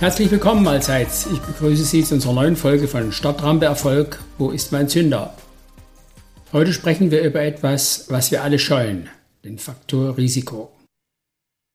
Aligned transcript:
Herzlich 0.00 0.30
willkommen 0.30 0.66
allseits. 0.66 1.26
Ich 1.26 1.40
begrüße 1.40 1.84
Sie 1.84 2.02
zu 2.02 2.14
unserer 2.14 2.32
neuen 2.32 2.56
Folge 2.56 2.88
von 2.88 3.12
Startrampe 3.12 3.66
Erfolg. 3.66 4.18
Wo 4.38 4.48
ist 4.48 4.72
mein 4.72 4.88
Zünder? 4.88 5.36
Heute 6.54 6.72
sprechen 6.72 7.10
wir 7.10 7.20
über 7.20 7.42
etwas, 7.42 8.06
was 8.08 8.30
wir 8.30 8.42
alle 8.42 8.58
scheuen, 8.58 9.10
den 9.44 9.58
Faktor 9.58 10.16
Risiko. 10.16 10.72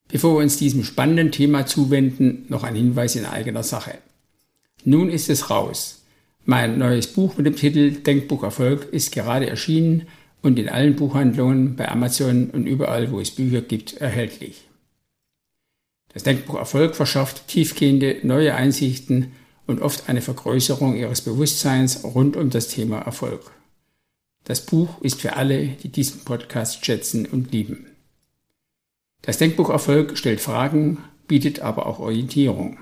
Bevor 0.08 0.38
wir 0.38 0.42
uns 0.42 0.58
diesem 0.58 0.84
spannenden 0.84 1.32
Thema 1.32 1.68
zuwenden, 1.68 2.48
noch 2.50 2.64
ein 2.64 2.74
Hinweis 2.74 3.16
in 3.16 3.26
eigener 3.26 3.62
Sache. 3.62 4.00
Nun 4.84 5.12
ist 5.12 5.30
es 5.30 5.52
raus. 5.52 6.04
Mein 6.46 6.80
neues 6.80 7.06
Buch 7.06 7.38
mit 7.38 7.46
dem 7.46 7.56
Titel 7.56 7.92
Denkbuch 7.92 8.42
Erfolg 8.42 8.92
ist 8.92 9.14
gerade 9.14 9.48
erschienen 9.48 10.08
und 10.42 10.58
in 10.58 10.68
allen 10.68 10.96
Buchhandlungen, 10.96 11.76
bei 11.76 11.90
Amazon 11.90 12.50
und 12.50 12.66
überall, 12.66 13.12
wo 13.12 13.20
es 13.20 13.30
Bücher 13.30 13.62
gibt, 13.62 13.98
erhältlich. 13.98 14.65
Das 16.16 16.24
Denkbuch 16.24 16.56
Erfolg 16.56 16.96
verschafft 16.96 17.50
tiefgehende 17.50 18.20
neue 18.24 18.56
Einsichten 18.56 19.34
und 19.68 19.82
oft 19.82 20.08
eine 20.08 20.22
Vergrößerung 20.22 20.96
ihres 20.96 21.20
Bewusstseins 21.20 22.06
rund 22.06 22.38
um 22.38 22.50
das 22.50 22.70
Thema 22.70 23.00
Erfolg. 23.00 23.52
Das 24.46 24.66
Buch 24.66 25.02
ist 25.02 25.20
für 25.20 25.36
alle, 25.36 25.68
die 25.68 25.90
diesen 25.90 26.22
Podcast 26.22 26.86
schätzen 26.86 27.26
und 27.26 27.52
lieben. 27.52 27.88
Das 29.24 29.40
Denkbuch 29.40 29.70
Erfolg 29.70 30.18
stellt 30.18 30.40
Fragen, 30.40 31.00
bietet 31.28 31.60
aber 31.60 31.86
auch 31.86 32.00
Orientierung. 32.00 32.78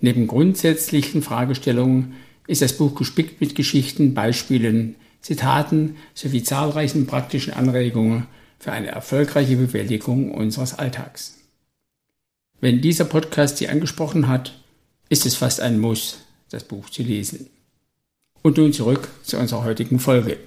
Neben 0.00 0.28
grundsätzlichen 0.28 1.20
Fragestellungen 1.20 2.14
ist 2.46 2.62
das 2.62 2.76
Buch 2.76 2.94
gespickt 2.94 3.40
mit 3.40 3.56
Geschichten, 3.56 4.14
Beispielen, 4.14 4.94
Zitaten 5.20 5.96
sowie 6.14 6.44
zahlreichen 6.44 7.08
praktischen 7.08 7.54
Anregungen 7.54 8.28
für 8.60 8.70
eine 8.70 8.88
erfolgreiche 8.88 9.56
Bewältigung 9.56 10.30
unseres 10.30 10.78
Alltags. 10.78 11.40
Wenn 12.64 12.80
dieser 12.80 13.04
Podcast 13.04 13.58
Sie 13.58 13.68
angesprochen 13.68 14.26
hat, 14.26 14.54
ist 15.10 15.26
es 15.26 15.34
fast 15.34 15.60
ein 15.60 15.78
Muss, 15.78 16.20
das 16.48 16.64
Buch 16.64 16.88
zu 16.88 17.02
lesen. 17.02 17.50
Und 18.40 18.56
nun 18.56 18.72
zurück 18.72 19.06
zu 19.22 19.36
unserer 19.36 19.64
heutigen 19.64 19.98
Folge. 19.98 20.38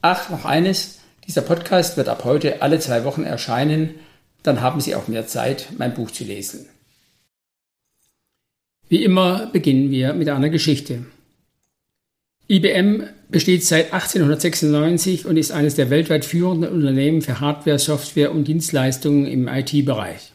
Ach, 0.00 0.30
noch 0.30 0.46
eines. 0.46 1.00
Dieser 1.26 1.42
Podcast 1.42 1.98
wird 1.98 2.08
ab 2.08 2.24
heute 2.24 2.62
alle 2.62 2.78
zwei 2.78 3.04
Wochen 3.04 3.24
erscheinen. 3.24 3.96
Dann 4.44 4.62
haben 4.62 4.80
Sie 4.80 4.94
auch 4.94 5.08
mehr 5.08 5.26
Zeit, 5.26 5.68
mein 5.76 5.92
Buch 5.92 6.10
zu 6.10 6.24
lesen. 6.24 6.70
Wie 8.88 9.04
immer 9.04 9.48
beginnen 9.48 9.90
wir 9.90 10.14
mit 10.14 10.30
einer 10.30 10.48
Geschichte. 10.48 11.04
IBM 12.48 13.10
besteht 13.28 13.62
seit 13.62 13.92
1896 13.92 15.26
und 15.26 15.36
ist 15.36 15.52
eines 15.52 15.74
der 15.74 15.90
weltweit 15.90 16.24
führenden 16.24 16.72
Unternehmen 16.72 17.20
für 17.20 17.40
Hardware, 17.40 17.78
Software 17.78 18.32
und 18.32 18.48
Dienstleistungen 18.48 19.26
im 19.26 19.48
IT-Bereich. 19.48 20.32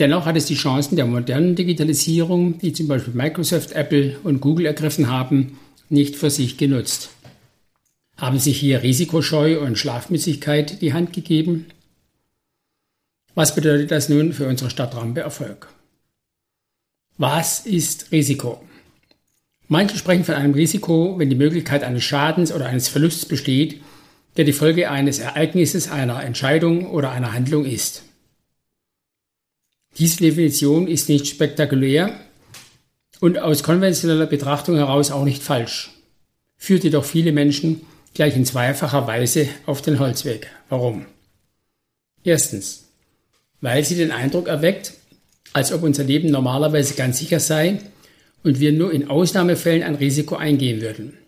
Dennoch 0.00 0.24
hat 0.24 0.34
es 0.34 0.46
die 0.46 0.54
Chancen 0.54 0.96
der 0.96 1.04
modernen 1.04 1.54
Digitalisierung, 1.54 2.58
die 2.58 2.72
zum 2.72 2.88
Beispiel 2.88 3.12
Microsoft, 3.12 3.72
Apple 3.72 4.18
und 4.24 4.40
Google 4.40 4.64
ergriffen 4.64 5.10
haben, 5.10 5.58
nicht 5.90 6.16
für 6.16 6.30
sich 6.30 6.56
genutzt. 6.56 7.10
Haben 8.16 8.38
sich 8.38 8.58
hier 8.58 8.82
Risikoscheu 8.82 9.60
und 9.60 9.76
Schlafmützigkeit 9.76 10.80
die 10.80 10.94
Hand 10.94 11.12
gegeben? 11.12 11.66
Was 13.34 13.54
bedeutet 13.54 13.90
das 13.90 14.08
nun 14.08 14.32
für 14.32 14.48
unsere 14.48 14.70
Stadtrampe 14.70 15.20
Erfolg? 15.20 15.68
Was 17.18 17.66
ist 17.66 18.10
Risiko? 18.10 18.62
Manche 19.68 19.98
sprechen 19.98 20.24
von 20.24 20.34
einem 20.34 20.54
Risiko, 20.54 21.18
wenn 21.18 21.28
die 21.28 21.36
Möglichkeit 21.36 21.84
eines 21.84 22.04
Schadens 22.04 22.52
oder 22.52 22.64
eines 22.64 22.88
Verlusts 22.88 23.26
besteht, 23.26 23.82
der 24.38 24.46
die 24.46 24.54
Folge 24.54 24.90
eines 24.90 25.18
Ereignisses, 25.18 25.90
einer 25.90 26.24
Entscheidung 26.24 26.90
oder 26.90 27.10
einer 27.10 27.34
Handlung 27.34 27.66
ist. 27.66 28.04
Diese 29.98 30.18
Definition 30.18 30.86
ist 30.86 31.08
nicht 31.08 31.26
spektakulär 31.26 32.18
und 33.20 33.38
aus 33.38 33.62
konventioneller 33.62 34.26
Betrachtung 34.26 34.76
heraus 34.76 35.10
auch 35.10 35.24
nicht 35.24 35.42
falsch, 35.42 35.90
führt 36.56 36.84
jedoch 36.84 37.04
viele 37.04 37.32
Menschen 37.32 37.82
gleich 38.14 38.36
in 38.36 38.44
zweifacher 38.44 39.06
Weise 39.06 39.48
auf 39.66 39.82
den 39.82 39.98
Holzweg. 39.98 40.48
Warum? 40.68 41.06
Erstens, 42.22 42.88
weil 43.60 43.84
sie 43.84 43.96
den 43.96 44.10
Eindruck 44.10 44.48
erweckt, 44.48 44.94
als 45.52 45.72
ob 45.72 45.82
unser 45.82 46.04
Leben 46.04 46.30
normalerweise 46.30 46.94
ganz 46.94 47.18
sicher 47.18 47.40
sei 47.40 47.80
und 48.42 48.60
wir 48.60 48.72
nur 48.72 48.92
in 48.92 49.08
Ausnahmefällen 49.08 49.82
ein 49.82 49.96
Risiko 49.96 50.36
eingehen 50.36 50.80
würden. 50.80 51.18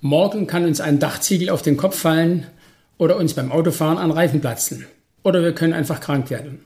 Morgen 0.00 0.46
kann 0.46 0.64
uns 0.64 0.80
ein 0.80 0.98
Dachziegel 0.98 1.50
auf 1.50 1.62
den 1.62 1.76
Kopf 1.76 1.98
fallen 1.98 2.46
oder 2.98 3.16
uns 3.16 3.34
beim 3.34 3.52
Autofahren 3.52 3.98
ein 3.98 4.10
Reifen 4.10 4.40
platzen 4.40 4.86
oder 5.22 5.42
wir 5.42 5.54
können 5.54 5.72
einfach 5.72 6.00
krank 6.00 6.30
werden. 6.30 6.64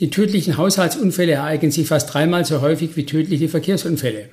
Die 0.00 0.08
tödlichen 0.08 0.56
Haushaltsunfälle 0.56 1.32
ereignen 1.32 1.70
sich 1.70 1.86
fast 1.86 2.12
dreimal 2.12 2.46
so 2.46 2.62
häufig 2.62 2.96
wie 2.96 3.04
tödliche 3.04 3.50
Verkehrsunfälle. 3.50 4.30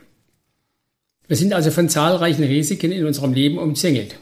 Wir 1.27 1.35
sind 1.35 1.53
also 1.53 1.71
von 1.71 1.89
zahlreichen 1.89 2.45
Risiken 2.45 2.93
in 2.93 3.05
unserem 3.05 3.33
Leben 3.33 3.57
umzingelt. 3.57 4.15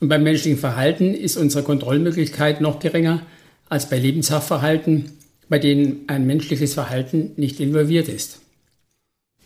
Und 0.00 0.08
beim 0.08 0.22
menschlichen 0.22 0.58
Verhalten 0.58 1.14
ist 1.14 1.38
unsere 1.38 1.64
Kontrollmöglichkeit 1.64 2.60
noch 2.60 2.78
geringer 2.78 3.22
als 3.70 3.88
bei 3.88 3.98
Lebenssachverhalten, 3.98 5.12
bei 5.48 5.58
denen 5.58 6.02
ein 6.08 6.26
menschliches 6.26 6.74
Verhalten 6.74 7.32
nicht 7.36 7.58
involviert 7.58 8.08
ist. 8.08 8.40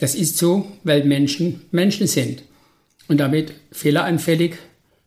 Das 0.00 0.16
ist 0.16 0.36
so, 0.36 0.66
weil 0.82 1.04
Menschen 1.04 1.60
Menschen 1.70 2.08
sind 2.08 2.42
und 3.06 3.18
damit 3.18 3.52
fehleranfällig, 3.70 4.56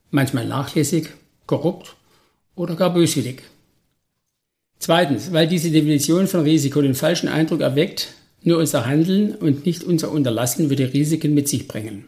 manchmal 0.09 0.47
nachlässig, 0.47 1.09
korrupt 1.47 1.97
oder 2.55 2.75
gar 2.75 2.93
böswillig. 2.93 3.41
Zweitens, 4.79 5.33
weil 5.33 5.47
diese 5.47 5.71
Definition 5.71 6.27
von 6.27 6.41
Risiko 6.41 6.81
den 6.81 6.95
falschen 6.95 7.27
Eindruck 7.27 7.61
erweckt, 7.61 8.13
nur 8.41 8.57
unser 8.57 8.85
Handeln 8.85 9.35
und 9.35 9.65
nicht 9.65 9.83
unser 9.83 10.11
Unterlassen 10.11 10.69
würde 10.69 10.93
Risiken 10.93 11.33
mit 11.33 11.49
sich 11.49 11.67
bringen. 11.67 12.05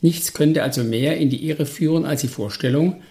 Nichts 0.00 0.34
könnte 0.34 0.62
also 0.62 0.84
mehr 0.84 1.16
in 1.16 1.30
die 1.30 1.48
Irre 1.48 1.66
führen 1.66 2.04
als 2.04 2.20
die 2.20 2.28
Vorstellung, 2.28 3.02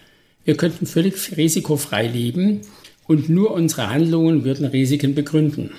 wir 0.45 0.55
könnten 0.55 0.85
völlig 0.85 1.35
risikofrei 1.35 2.07
leben 2.07 2.61
und 3.05 3.27
nur 3.27 3.51
unsere 3.51 3.89
Handlungen 3.89 4.45
würden 4.45 4.65
Risiken 4.65 5.13
begründen. 5.13 5.71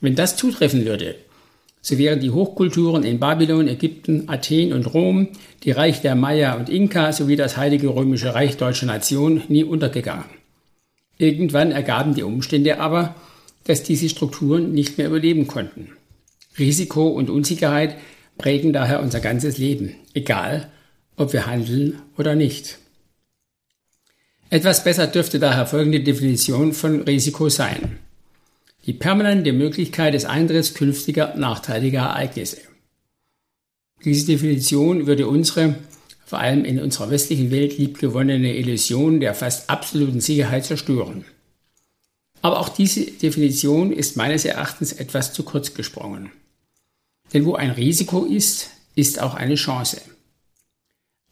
Wenn 0.00 0.14
das 0.14 0.36
zutreffen 0.36 0.86
würde, 0.86 1.16
so 1.82 1.98
wären 1.98 2.20
die 2.20 2.30
Hochkulturen 2.30 3.02
in 3.04 3.18
Babylon, 3.18 3.68
Ägypten, 3.68 4.28
Athen 4.28 4.72
und 4.72 4.94
Rom, 4.94 5.28
die 5.64 5.72
Reich 5.72 6.00
der 6.00 6.14
Maya 6.14 6.54
und 6.54 6.70
Inka 6.70 7.12
sowie 7.12 7.36
das 7.36 7.58
Heilige 7.58 7.88
Römische 7.88 8.34
Reich 8.34 8.56
deutscher 8.56 8.86
Nation 8.86 9.42
nie 9.48 9.64
untergegangen. 9.64 10.39
Irgendwann 11.20 11.70
ergaben 11.70 12.14
die 12.14 12.22
Umstände 12.22 12.80
aber, 12.80 13.14
dass 13.64 13.82
diese 13.82 14.08
Strukturen 14.08 14.72
nicht 14.72 14.96
mehr 14.96 15.08
überleben 15.08 15.46
konnten. 15.46 15.92
Risiko 16.58 17.08
und 17.08 17.28
Unsicherheit 17.28 17.96
prägen 18.38 18.72
daher 18.72 19.02
unser 19.02 19.20
ganzes 19.20 19.58
Leben, 19.58 19.94
egal 20.14 20.70
ob 21.16 21.34
wir 21.34 21.46
handeln 21.46 22.00
oder 22.16 22.34
nicht. 22.34 22.78
Etwas 24.48 24.82
besser 24.82 25.08
dürfte 25.08 25.38
daher 25.38 25.66
folgende 25.66 26.00
Definition 26.00 26.72
von 26.72 27.02
Risiko 27.02 27.50
sein. 27.50 27.98
Die 28.86 28.94
permanente 28.94 29.52
Möglichkeit 29.52 30.14
des 30.14 30.24
Eintritts 30.24 30.72
künftiger 30.72 31.36
nachteiliger 31.36 32.00
Ereignisse. 32.00 32.62
Diese 34.06 34.24
Definition 34.24 35.06
würde 35.06 35.28
unsere 35.28 35.74
vor 36.30 36.38
allem 36.38 36.64
in 36.64 36.78
unserer 36.78 37.10
westlichen 37.10 37.50
Welt 37.50 37.76
liebgewonnene 37.76 38.56
Illusion 38.56 39.18
der 39.18 39.34
fast 39.34 39.68
absoluten 39.68 40.20
Sicherheit 40.20 40.64
zerstören. 40.64 41.24
Aber 42.40 42.60
auch 42.60 42.68
diese 42.68 43.04
Definition 43.04 43.90
ist 43.90 44.16
meines 44.16 44.44
Erachtens 44.44 44.92
etwas 44.92 45.32
zu 45.32 45.42
kurz 45.42 45.74
gesprungen. 45.74 46.30
Denn 47.34 47.46
wo 47.46 47.56
ein 47.56 47.72
Risiko 47.72 48.24
ist, 48.26 48.70
ist 48.94 49.20
auch 49.20 49.34
eine 49.34 49.56
Chance. 49.56 50.02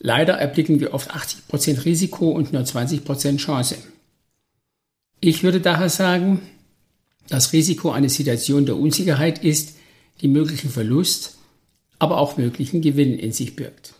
Leider 0.01 0.35
erblicken 0.35 0.81
wir 0.81 0.93
oft 0.93 1.15
80% 1.15 1.85
Risiko 1.85 2.31
und 2.31 2.53
nur 2.53 2.63
20% 2.63 3.37
Chance. 3.37 3.77
Ich 5.21 5.45
würde 5.45 5.61
daher 5.61 5.91
sagen, 5.91 6.41
das 7.29 7.53
Risiko 7.53 7.93
eine 7.93 8.09
Situation 8.09 8.67
der 8.67 8.77
Unsicherheit 8.77 9.45
ist, 9.45 9.77
die 10.23 10.29
möglichen 10.29 10.71
Verlust, 10.71 11.39
aber 12.01 12.19
auch 12.19 12.37
möglichen 12.37 12.83
Gewinn 12.83 13.17
in 13.17 13.31
sich 13.31 13.55
birgt. 13.55 13.95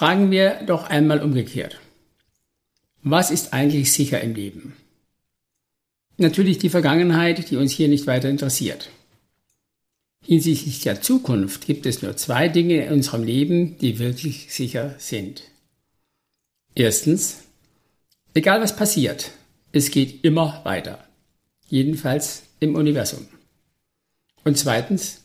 Fragen 0.00 0.30
wir 0.30 0.62
doch 0.64 0.84
einmal 0.84 1.20
umgekehrt. 1.20 1.78
Was 3.02 3.30
ist 3.30 3.52
eigentlich 3.52 3.92
sicher 3.92 4.18
im 4.22 4.34
Leben? 4.34 4.74
Natürlich 6.16 6.56
die 6.56 6.70
Vergangenheit, 6.70 7.50
die 7.50 7.56
uns 7.56 7.72
hier 7.72 7.86
nicht 7.86 8.06
weiter 8.06 8.30
interessiert. 8.30 8.88
Hinsichtlich 10.24 10.80
der 10.80 11.02
Zukunft 11.02 11.66
gibt 11.66 11.84
es 11.84 12.00
nur 12.00 12.16
zwei 12.16 12.48
Dinge 12.48 12.86
in 12.86 12.94
unserem 12.94 13.24
Leben, 13.24 13.76
die 13.76 13.98
wirklich 13.98 14.54
sicher 14.54 14.94
sind. 14.96 15.42
Erstens, 16.74 17.42
egal 18.32 18.62
was 18.62 18.74
passiert, 18.74 19.32
es 19.72 19.90
geht 19.90 20.24
immer 20.24 20.62
weiter. 20.64 21.04
Jedenfalls 21.68 22.44
im 22.58 22.74
Universum. 22.74 23.26
Und 24.44 24.56
zweitens, 24.56 25.20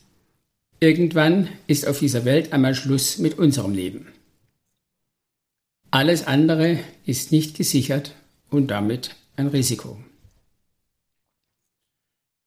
irgendwann 0.82 1.48
ist 1.66 1.88
auf 1.88 2.00
dieser 2.00 2.26
Welt 2.26 2.52
einmal 2.52 2.76
Schluss 2.76 3.20
mit 3.20 3.40
unserem 3.40 3.74
Leben. 3.74 4.08
Alles 5.96 6.28
andere 6.28 6.78
ist 7.06 7.32
nicht 7.32 7.56
gesichert 7.56 8.16
und 8.50 8.68
damit 8.68 9.12
ein 9.38 9.48
Risiko. 9.48 9.98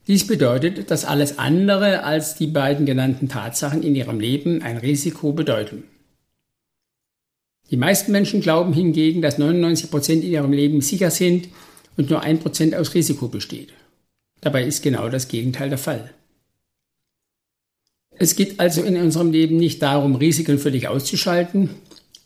Dies 0.06 0.26
bedeutet, 0.26 0.90
dass 0.90 1.06
alles 1.06 1.38
andere 1.38 2.04
als 2.04 2.34
die 2.34 2.46
beiden 2.46 2.84
genannten 2.84 3.30
Tatsachen 3.30 3.82
in 3.82 3.94
ihrem 3.94 4.20
Leben 4.20 4.60
ein 4.60 4.76
Risiko 4.76 5.32
bedeuten. 5.32 5.84
Die 7.70 7.78
meisten 7.78 8.12
Menschen 8.12 8.42
glauben 8.42 8.74
hingegen, 8.74 9.22
dass 9.22 9.38
99 9.38 9.90
Prozent 9.90 10.24
in 10.24 10.30
ihrem 10.32 10.52
Leben 10.52 10.82
sicher 10.82 11.10
sind 11.10 11.48
und 11.96 12.10
nur 12.10 12.22
1% 12.22 12.76
aus 12.76 12.92
Risiko 12.92 13.28
besteht. 13.28 13.72
Dabei 14.42 14.64
ist 14.64 14.82
genau 14.82 15.08
das 15.08 15.26
Gegenteil 15.26 15.70
der 15.70 15.78
Fall. 15.78 16.12
Es 18.10 18.36
geht 18.36 18.60
also 18.60 18.82
in 18.82 18.98
unserem 18.98 19.32
Leben 19.32 19.56
nicht 19.56 19.80
darum, 19.80 20.16
Risiken 20.16 20.58
völlig 20.58 20.86
auszuschalten, 20.86 21.70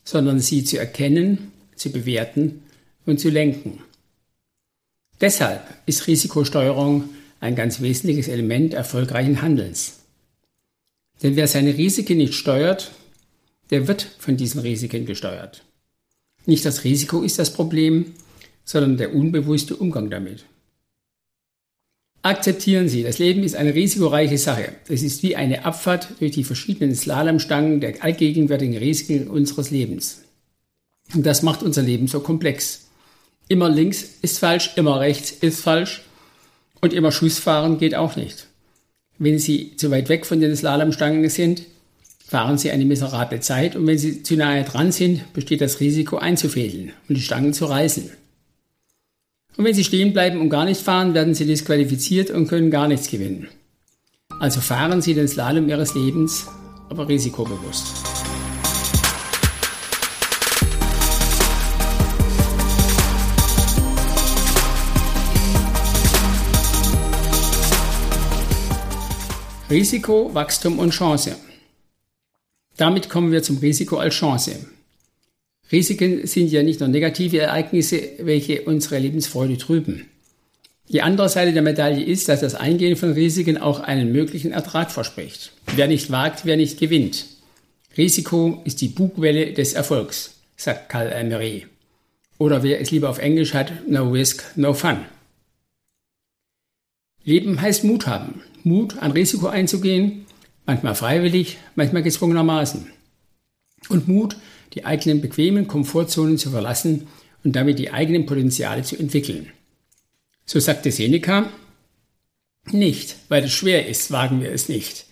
sondern 0.05 0.41
sie 0.41 0.65
zu 0.65 0.79
erkennen, 0.79 1.53
zu 1.77 1.91
bewerten 1.91 2.63
und 3.07 3.21
zu 3.21 3.31
lenken. 3.31 3.81
Deshalb 5.21 5.63
ist 5.87 6.07
Risikosteuerung 6.07 7.09
ein 7.41 7.55
ganz 7.55 7.81
wesentliches 7.81 8.29
Element 8.29 8.75
erfolgreichen 8.75 9.43
Handelns. 9.43 10.01
Denn 11.23 11.37
wer 11.37 11.47
seine 11.49 11.77
Risiken 11.77 12.19
nicht 12.19 12.35
steuert, 12.35 12.93
der 13.71 13.89
wird 13.89 14.03
von 14.19 14.37
diesen 14.37 14.61
Risiken 14.61 15.07
gesteuert. 15.07 15.65
Nicht 16.47 16.65
das 16.65 16.85
Risiko 16.85 17.23
ist 17.23 17.39
das 17.39 17.53
Problem, 17.53 18.15
sondern 18.65 18.97
der 18.97 19.15
unbewusste 19.15 19.77
Umgang 19.77 20.11
damit. 20.11 20.45
Akzeptieren 22.25 22.89
Sie, 22.89 23.03
das 23.03 23.19
Leben 23.19 23.43
ist 23.43 23.57
eine 23.57 23.75
risikoreiche 23.75 24.39
Sache. 24.39 24.73
Es 24.89 25.03
ist 25.03 25.25
wie 25.25 25.35
eine 25.35 25.65
Abfahrt 25.65 26.09
durch 26.21 26.31
die 26.31 26.45
verschiedenen 26.45 26.95
Slalomstangen 26.95 27.81
der 27.81 28.03
allgegenwärtigen 28.05 28.77
Risiken 28.77 29.27
unseres 29.27 29.73
Lebens. 29.73 30.23
Und 31.15 31.27
das 31.27 31.43
macht 31.43 31.65
unser 31.65 31.83
Leben 31.83 32.07
so 32.07 32.21
komplex. 32.21 32.87
Immer 33.49 33.69
links 33.69 34.05
ist 34.23 34.39
falsch, 34.39 34.71
immer 34.77 35.01
rechts 35.01 35.33
ist 35.33 35.63
falsch 35.63 36.03
und 36.81 36.93
immer 36.93 37.11
Schuss 37.11 37.41
fahren 37.41 37.79
geht 37.79 37.97
auch 37.97 38.15
nicht. 38.15 38.47
Wenn 39.19 39.41
Sie 39.41 39.77
zu 39.77 39.91
weit 39.91 40.09
weg 40.09 40.25
von 40.25 40.41
den 40.41 40.55
Slalomstangen 40.55 41.29
sind, 41.29 41.63
fahren 42.25 42.57
Sie 42.57 42.71
eine 42.71 42.85
miserable 42.85 43.41
Zeit 43.41 43.75
und 43.75 43.87
wenn 43.89 43.99
Sie 43.99 44.23
zu 44.23 44.37
nahe 44.37 44.63
dran 44.63 44.93
sind, 44.93 45.33
besteht 45.33 45.61
das 45.61 45.81
Risiko 45.81 46.19
einzufädeln 46.19 46.93
und 47.09 47.17
die 47.17 47.21
Stangen 47.21 47.53
zu 47.53 47.65
reißen. 47.65 48.11
Und 49.57 49.65
wenn 49.65 49.75
Sie 49.75 49.85
stehen 49.85 50.13
bleiben 50.13 50.41
und 50.41 50.49
gar 50.49 50.65
nicht 50.65 50.81
fahren, 50.81 51.13
werden 51.13 51.35
Sie 51.35 51.45
disqualifiziert 51.45 52.31
und 52.31 52.49
können 52.49 52.71
gar 52.71 52.89
nichts 52.89 53.09
gewinnen. 53.09 53.49
Also 54.41 54.61
fahren 54.61 55.03
Sie 55.03 55.15
den 55.15 55.29
Slalom 55.29 55.69
Ihres 55.69 55.95
Lebens, 55.95 56.47
aber 56.89 57.07
risikobewusst. 57.07 57.87
Risiko, 69.69 70.35
Wachstum 70.35 70.79
und 70.79 70.91
Chance. 70.91 71.37
Damit 72.77 73.09
kommen 73.09 73.33
wir 73.33 73.43
zum 73.43 73.59
Risiko 73.59 73.97
als 73.97 74.15
Chance. 74.15 74.67
Risiken 75.73 76.27
sind 76.27 76.53
ja 76.53 76.63
nicht 76.63 76.81
nur 76.81 76.89
negative 76.91 77.39
Ereignisse, 77.39 78.11
welche 78.19 78.63
unsere 78.63 78.99
Lebensfreude 78.99 79.57
trüben. 79.57 80.07
Die 80.91 81.01
andere 81.01 81.31
Seite 81.31 81.55
der 81.55 81.63
Medaille 81.63 82.05
ist, 82.05 82.29
dass 82.29 82.41
das 82.41 82.55
Eingehen 82.55 82.97
von 82.97 83.13
Risiken 83.13 83.57
auch 83.57 83.81
einen 83.81 84.13
möglichen 84.13 84.53
Ertrag 84.53 84.91
verspricht. 84.91 85.53
Wer 85.75 85.89
nicht 85.89 86.11
wagt, 86.11 86.45
wer 86.45 86.59
nicht 86.59 86.79
gewinnt. 86.79 87.25
Risiko 87.97 88.61
ist 88.65 88.83
die 88.83 88.89
Bugwelle 88.89 89.55
des 89.55 89.73
Erfolgs, 89.73 90.35
sagt 90.57 90.91
Karl 90.91 91.11
Emery. 91.11 91.67
Oder 92.37 92.63
wer 92.63 92.81
es 92.81 92.91
lieber 92.91 93.09
auf 93.09 93.19
Englisch 93.19 93.55
hat, 93.55 93.89
no 93.89 94.11
risk, 94.11 94.45
no 94.57 94.75
fun. 94.75 94.99
Leben 97.25 97.61
heißt 97.61 97.85
Mut 97.85 98.07
haben. 98.07 98.43
Mut, 98.65 98.99
ein 98.99 99.13
Risiko 99.13 99.47
einzugehen, 99.47 100.27
manchmal 100.67 100.95
freiwillig, 100.95 101.59
manchmal 101.75 102.03
gezwungenermaßen. 102.03 102.87
Und 103.89 104.09
Mut, 104.09 104.37
die 104.75 104.85
eigenen 104.85 105.21
bequemen 105.21 105.67
Komfortzonen 105.67 106.39
zu 106.39 106.51
verlassen 106.51 107.09
und 107.45 107.57
damit 107.57 107.79
die 107.79 107.93
eigenen 107.93 108.27
Potenziale 108.27 108.83
zu 108.83 108.97
entwickeln. 108.97 109.51
So 110.47 110.61
sagte 110.61 110.91
Seneca, 110.91 111.51
nicht, 112.71 113.17
weil 113.29 113.45
es 113.45 113.53
schwer 113.53 113.89
ist, 113.89 114.11
wagen 114.11 114.41
wir 114.41 114.53
es 114.53 114.69
nicht, 114.69 115.07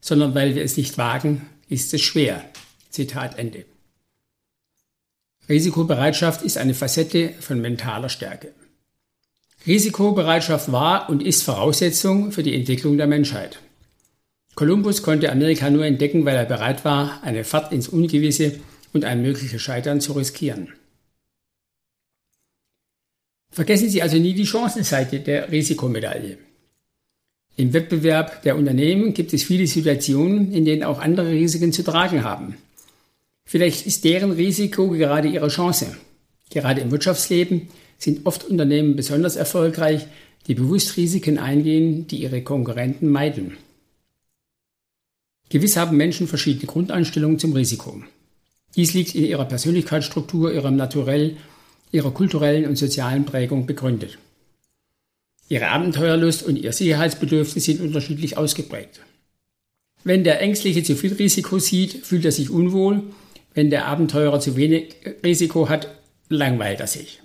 sondern 0.00 0.34
weil 0.34 0.54
wir 0.54 0.64
es 0.64 0.76
nicht 0.76 0.98
wagen, 0.98 1.46
ist 1.68 1.92
es 1.94 2.00
schwer. 2.00 2.44
Zitat 2.90 3.38
Ende. 3.38 3.64
Risikobereitschaft 5.48 6.42
ist 6.42 6.58
eine 6.58 6.74
Facette 6.74 7.34
von 7.40 7.60
mentaler 7.60 8.08
Stärke. 8.08 8.52
Risikobereitschaft 9.66 10.72
war 10.72 11.10
und 11.10 11.22
ist 11.22 11.42
Voraussetzung 11.42 12.32
für 12.32 12.42
die 12.42 12.54
Entwicklung 12.54 12.96
der 12.96 13.06
Menschheit. 13.06 13.58
Kolumbus 14.54 15.02
konnte 15.02 15.30
Amerika 15.30 15.70
nur 15.70 15.84
entdecken, 15.84 16.24
weil 16.24 16.36
er 16.36 16.44
bereit 16.46 16.84
war, 16.84 17.22
eine 17.22 17.44
Fahrt 17.44 17.72
ins 17.72 17.88
Ungewisse 17.88 18.60
und 18.92 19.04
ein 19.04 19.22
mögliches 19.22 19.60
Scheitern 19.62 20.00
zu 20.00 20.12
riskieren. 20.12 20.68
Vergessen 23.50 23.88
Sie 23.88 24.02
also 24.02 24.16
nie 24.16 24.34
die 24.34 24.46
Chancenseite 24.46 25.20
der 25.20 25.50
Risikomedaille. 25.50 26.38
Im 27.56 27.72
Wettbewerb 27.72 28.42
der 28.42 28.56
Unternehmen 28.56 29.12
gibt 29.12 29.32
es 29.32 29.42
viele 29.42 29.66
Situationen, 29.66 30.52
in 30.52 30.64
denen 30.64 30.84
auch 30.84 31.00
andere 31.00 31.30
Risiken 31.30 31.72
zu 31.72 31.82
tragen 31.82 32.24
haben. 32.24 32.56
Vielleicht 33.44 33.86
ist 33.86 34.04
deren 34.04 34.30
Risiko 34.30 34.88
gerade 34.90 35.28
ihre 35.28 35.48
Chance. 35.48 35.96
Gerade 36.50 36.80
im 36.80 36.90
Wirtschaftsleben 36.90 37.68
sind 37.98 38.24
oft 38.24 38.44
Unternehmen 38.44 38.96
besonders 38.96 39.36
erfolgreich, 39.36 40.06
die 40.46 40.54
bewusst 40.54 40.96
Risiken 40.96 41.38
eingehen, 41.38 42.06
die 42.06 42.22
ihre 42.22 42.42
Konkurrenten 42.42 43.08
meiden. 43.08 43.56
Gewiss 45.48 45.76
haben 45.76 45.96
Menschen 45.96 46.28
verschiedene 46.28 46.66
Grundeinstellungen 46.66 47.38
zum 47.40 47.52
Risiko. 47.52 48.02
Dies 48.76 48.94
liegt 48.94 49.14
in 49.14 49.24
ihrer 49.24 49.44
Persönlichkeitsstruktur, 49.44 50.52
ihrem 50.52 50.76
Naturell, 50.76 51.36
ihrer 51.92 52.12
kulturellen 52.12 52.66
und 52.66 52.76
sozialen 52.76 53.24
Prägung 53.24 53.66
begründet. 53.66 54.18
Ihre 55.48 55.68
Abenteuerlust 55.68 56.44
und 56.44 56.56
ihr 56.56 56.72
Sicherheitsbedürfnis 56.72 57.64
sind 57.64 57.80
unterschiedlich 57.80 58.36
ausgeprägt. 58.36 59.00
Wenn 60.04 60.24
der 60.24 60.40
Ängstliche 60.40 60.82
zu 60.84 60.94
viel 60.94 61.14
Risiko 61.14 61.58
sieht, 61.58 62.06
fühlt 62.06 62.24
er 62.24 62.32
sich 62.32 62.50
unwohl. 62.50 63.02
Wenn 63.52 63.68
der 63.68 63.86
Abenteurer 63.86 64.38
zu 64.38 64.56
wenig 64.56 64.94
Risiko 65.24 65.68
hat, 65.68 65.88
langweilt 66.28 66.80
er 66.80 66.86
sich. 66.86 67.20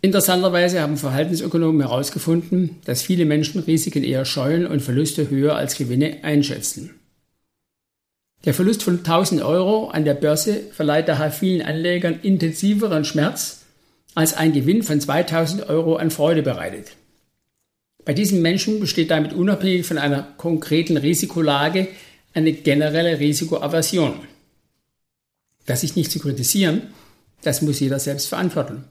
Interessanterweise 0.00 0.80
haben 0.80 0.96
Verhaltensökonomen 0.96 1.80
herausgefunden, 1.80 2.76
dass 2.84 3.02
viele 3.02 3.24
Menschen 3.24 3.62
Risiken 3.62 4.04
eher 4.04 4.24
scheuen 4.24 4.66
und 4.66 4.80
Verluste 4.80 5.30
höher 5.30 5.56
als 5.56 5.76
Gewinne 5.76 6.18
einschätzen. 6.22 6.90
Der 8.44 8.52
Verlust 8.52 8.82
von 8.82 8.98
1000 8.98 9.42
Euro 9.42 9.88
an 9.88 10.04
der 10.04 10.14
Börse 10.14 10.60
verleiht 10.72 11.08
daher 11.08 11.30
vielen 11.30 11.62
Anlegern 11.62 12.20
intensiveren 12.20 13.04
Schmerz, 13.04 13.62
als 14.14 14.34
ein 14.34 14.52
Gewinn 14.52 14.82
von 14.82 15.00
2000 15.00 15.68
Euro 15.68 15.96
an 15.96 16.10
Freude 16.10 16.42
bereitet. 16.42 16.92
Bei 18.04 18.12
diesen 18.12 18.42
Menschen 18.42 18.80
besteht 18.80 19.10
damit 19.10 19.32
unabhängig 19.32 19.86
von 19.86 19.96
einer 19.96 20.22
konkreten 20.36 20.98
Risikolage 20.98 21.88
eine 22.34 22.52
generelle 22.52 23.18
Risikoaversion. 23.18 24.20
Das 25.64 25.82
ist 25.82 25.96
nicht 25.96 26.10
zu 26.10 26.18
kritisieren, 26.18 26.82
das 27.42 27.62
muss 27.62 27.80
jeder 27.80 27.98
selbst 27.98 28.28
verantworten. 28.28 28.84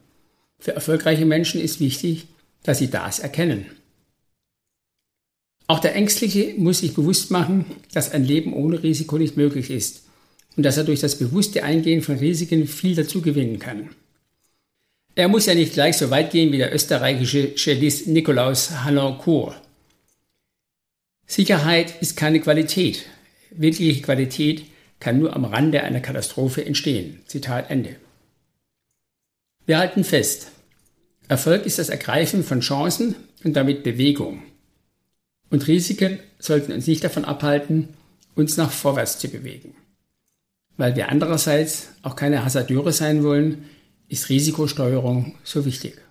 Für 0.60 0.74
erfolgreiche 0.74 1.26
Menschen 1.26 1.62
ist 1.62 1.80
wichtig, 1.80 2.28
dass 2.64 2.80
sie 2.80 2.90
das 2.90 3.20
erkennen. 3.20 3.68
Auch 5.68 5.80
der 5.80 5.96
Ängstliche 5.96 6.56
muss 6.58 6.80
sich 6.80 6.94
bewusst 6.94 7.32
machen, 7.32 7.66
dass 7.94 8.12
ein 8.12 8.26
Leben 8.26 8.54
ohne 8.54 8.84
Risiko 8.84 9.18
nicht 9.18 9.38
möglich 9.38 9.70
ist 9.70 10.04
und 10.56 10.64
dass 10.64 10.78
er 10.78 10.84
durch 10.84 11.00
das 11.00 11.18
bewusste 11.18 11.64
Eingehen 11.64 12.02
von 12.02 12.18
Risiken 12.18 12.68
viel 12.68 12.96
dazu 12.96 13.22
gewinnen 13.22 13.60
kann. 13.60 13.90
Er 15.16 15.28
muss 15.28 15.46
ja 15.46 15.54
nicht 15.54 15.74
gleich 15.74 15.98
so 15.98 16.10
weit 16.10 16.32
gehen 16.32 16.52
wie 16.52 16.58
der 16.58 16.74
österreichische 16.74 17.56
Cellist 17.56 18.08
Nikolaus 18.08 18.72
Hanoncourt. 18.84 19.56
Sicherheit 21.26 22.02
ist 22.02 22.18
keine 22.18 22.40
Qualität. 22.40 23.06
Wirkliche 23.52 24.02
Qualität 24.02 24.66
kann 25.00 25.20
nur 25.20 25.36
am 25.36 25.46
Rande 25.46 25.84
einer 25.84 26.00
Katastrophe 26.00 26.66
entstehen. 26.66 27.22
Zitat 27.28 27.70
Ende. 27.70 27.96
Wir 29.66 29.78
halten 29.78 30.04
fest, 30.04 30.52
Erfolg 31.30 31.66
ist 31.66 31.80
das 31.80 31.90
Ergreifen 31.90 32.44
von 32.44 32.60
Chancen 32.60 33.16
und 33.44 33.54
damit 33.54 33.84
Bewegung. 33.84 34.44
Und 35.54 35.68
Risiken 35.68 36.18
sollten 36.40 36.72
uns 36.72 36.88
nicht 36.88 37.04
davon 37.04 37.26
abhalten, 37.26 37.90
uns 38.34 38.58
nach 38.58 38.72
vorwärts 38.72 39.20
zu 39.20 39.28
bewegen. 39.28 39.76
Weil 40.78 40.96
wir 40.96 41.10
andererseits 41.10 41.90
auch 42.02 42.16
keine 42.16 42.44
Hasardeure 42.44 42.92
sein 42.92 43.24
wollen, 43.24 43.70
ist 44.08 44.30
Risikosteuerung 44.30 45.36
so 45.44 45.64
wichtig. 45.64 46.02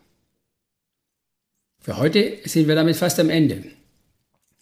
Für 1.80 1.96
heute 1.96 2.38
sind 2.44 2.68
wir 2.68 2.76
damit 2.76 2.94
fast 2.94 3.18
am 3.18 3.30
Ende. 3.30 3.64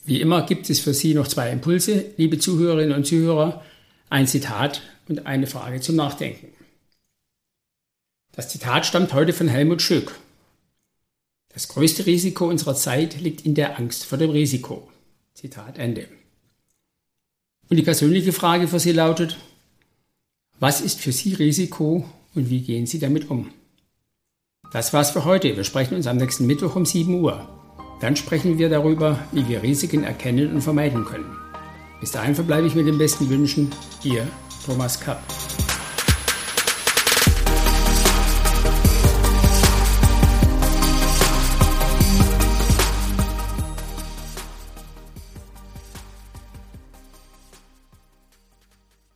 Wie 0.06 0.22
immer 0.22 0.46
gibt 0.46 0.70
es 0.70 0.80
für 0.80 0.94
Sie 0.94 1.12
noch 1.12 1.28
zwei 1.28 1.50
Impulse, 1.50 2.06
liebe 2.16 2.38
Zuhörerinnen 2.38 2.96
und 2.96 3.06
Zuhörer, 3.06 3.62
ein 4.08 4.26
Zitat 4.26 4.80
und 5.08 5.26
eine 5.26 5.46
Frage 5.46 5.82
zum 5.82 5.96
Nachdenken. 5.96 6.48
Das 8.32 8.48
Zitat 8.48 8.86
stammt 8.86 9.12
heute 9.12 9.34
von 9.34 9.46
Helmut 9.46 9.82
Schöck. 9.82 10.14
Das 11.60 11.68
größte 11.68 12.06
Risiko 12.06 12.48
unserer 12.48 12.74
Zeit 12.74 13.20
liegt 13.20 13.44
in 13.44 13.54
der 13.54 13.78
Angst 13.78 14.06
vor 14.06 14.16
dem 14.16 14.30
Risiko. 14.30 14.88
Zitat 15.34 15.76
Ende. 15.76 16.08
Und 17.68 17.76
die 17.76 17.82
persönliche 17.82 18.32
Frage 18.32 18.66
für 18.66 18.80
Sie 18.80 18.92
lautet, 18.92 19.36
was 20.58 20.80
ist 20.80 21.00
für 21.00 21.12
Sie 21.12 21.34
Risiko 21.34 22.08
und 22.34 22.48
wie 22.48 22.62
gehen 22.62 22.86
Sie 22.86 22.98
damit 22.98 23.28
um? 23.28 23.50
Das 24.72 24.94
war's 24.94 25.10
für 25.10 25.26
heute. 25.26 25.54
Wir 25.54 25.64
sprechen 25.64 25.96
uns 25.96 26.06
am 26.06 26.16
nächsten 26.16 26.46
Mittwoch 26.46 26.76
um 26.76 26.86
7 26.86 27.20
Uhr. 27.20 27.46
Dann 28.00 28.16
sprechen 28.16 28.56
wir 28.56 28.70
darüber, 28.70 29.18
wie 29.30 29.46
wir 29.46 29.62
Risiken 29.62 30.02
erkennen 30.02 30.54
und 30.54 30.62
vermeiden 30.62 31.04
können. 31.04 31.36
Bis 32.00 32.10
dahin 32.10 32.34
verbleibe 32.34 32.68
ich 32.68 32.74
mit 32.74 32.86
den 32.86 32.96
besten 32.96 33.28
Wünschen. 33.28 33.70
Ihr 34.02 34.26
Thomas 34.64 34.98
Kapp. 34.98 35.22